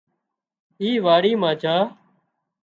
[0.81, 1.75] اي واڙِي مان جھا